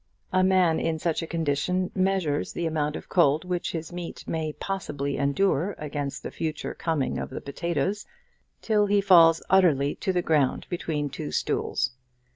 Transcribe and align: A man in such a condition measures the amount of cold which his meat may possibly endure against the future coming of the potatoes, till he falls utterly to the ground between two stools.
A 0.33 0.43
man 0.43 0.79
in 0.79 0.97
such 0.97 1.21
a 1.21 1.27
condition 1.27 1.91
measures 1.93 2.53
the 2.53 2.65
amount 2.65 2.95
of 2.95 3.07
cold 3.07 3.45
which 3.45 3.71
his 3.71 3.93
meat 3.93 4.23
may 4.25 4.51
possibly 4.51 5.15
endure 5.17 5.75
against 5.77 6.23
the 6.23 6.31
future 6.31 6.73
coming 6.73 7.19
of 7.19 7.29
the 7.29 7.39
potatoes, 7.39 8.07
till 8.63 8.87
he 8.87 8.99
falls 8.99 9.43
utterly 9.47 9.93
to 9.97 10.11
the 10.11 10.23
ground 10.23 10.65
between 10.71 11.11
two 11.11 11.31
stools. 11.31 11.91